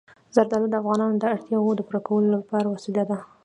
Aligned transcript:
زردالو 0.35 0.67
د 0.71 0.75
افغانانو 0.81 1.15
د 1.19 1.23
اړتیاوو 1.33 1.77
د 1.77 1.81
پوره 1.87 2.01
کولو 2.07 2.37
وسیله 2.75 3.03
ده. 3.09 3.17